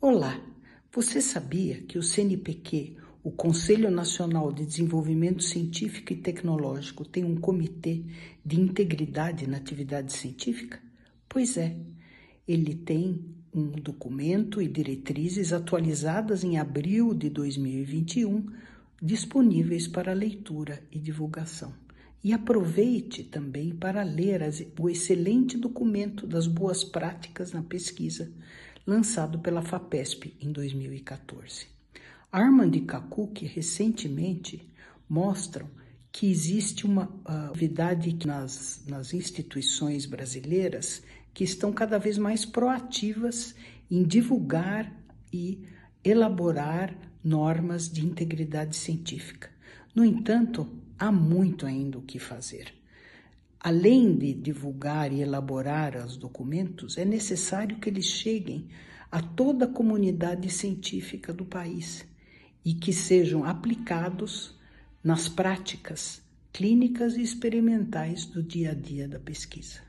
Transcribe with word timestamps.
Olá, 0.00 0.40
você 0.92 1.20
sabia 1.20 1.82
que 1.82 1.98
o 1.98 2.02
CNPq, 2.04 2.96
o 3.20 3.32
Conselho 3.32 3.90
Nacional 3.90 4.52
de 4.52 4.64
Desenvolvimento 4.64 5.42
Científico 5.42 6.12
e 6.12 6.16
Tecnológico, 6.16 7.04
tem 7.04 7.24
um 7.24 7.34
comitê 7.34 8.04
de 8.46 8.60
integridade 8.60 9.48
na 9.48 9.56
atividade 9.56 10.12
científica? 10.12 10.80
Pois 11.28 11.56
é, 11.56 11.76
ele 12.46 12.76
tem 12.76 13.24
um 13.52 13.72
documento 13.72 14.62
e 14.62 14.68
diretrizes 14.68 15.52
atualizadas 15.52 16.44
em 16.44 16.58
abril 16.58 17.12
de 17.12 17.28
2021, 17.28 18.52
disponíveis 19.02 19.88
para 19.88 20.12
leitura 20.12 20.80
e 20.92 21.00
divulgação. 21.00 21.74
E 22.22 22.32
aproveite 22.32 23.22
também 23.22 23.70
para 23.70 24.02
ler 24.02 24.42
as, 24.42 24.62
o 24.78 24.90
excelente 24.90 25.56
documento 25.56 26.26
das 26.26 26.46
boas 26.46 26.82
práticas 26.82 27.52
na 27.52 27.62
pesquisa, 27.62 28.30
lançado 28.86 29.38
pela 29.38 29.62
FAPESP 29.62 30.34
em 30.40 30.50
2014. 30.50 31.66
Armand 32.30 32.72
e 32.74 32.80
Kakuk 32.80 33.46
recentemente 33.46 34.68
mostram 35.08 35.68
que 36.10 36.30
existe 36.30 36.84
uma 36.84 37.06
uh, 37.06 37.46
novidade 37.48 38.16
nas, 38.26 38.82
nas 38.86 39.14
instituições 39.14 40.04
brasileiras 40.04 41.02
que 41.32 41.44
estão 41.44 41.72
cada 41.72 41.98
vez 41.98 42.18
mais 42.18 42.44
proativas 42.44 43.54
em 43.90 44.02
divulgar 44.02 44.92
e 45.32 45.64
elaborar 46.02 46.94
normas 47.22 47.88
de 47.90 48.04
integridade 48.04 48.74
científica. 48.76 49.50
No 49.98 50.04
entanto, 50.04 50.64
há 50.96 51.10
muito 51.10 51.66
ainda 51.66 51.98
o 51.98 52.02
que 52.02 52.20
fazer. 52.20 52.72
Além 53.58 54.16
de 54.16 54.32
divulgar 54.32 55.12
e 55.12 55.22
elaborar 55.22 55.96
os 55.96 56.16
documentos, 56.16 56.96
é 56.96 57.04
necessário 57.04 57.80
que 57.80 57.88
eles 57.88 58.04
cheguem 58.04 58.68
a 59.10 59.20
toda 59.20 59.64
a 59.64 59.68
comunidade 59.68 60.48
científica 60.50 61.32
do 61.32 61.44
país 61.44 62.06
e 62.64 62.74
que 62.74 62.92
sejam 62.92 63.42
aplicados 63.42 64.56
nas 65.02 65.28
práticas 65.28 66.22
clínicas 66.52 67.16
e 67.16 67.22
experimentais 67.22 68.24
do 68.24 68.40
dia 68.40 68.70
a 68.70 68.74
dia 68.74 69.08
da 69.08 69.18
pesquisa. 69.18 69.80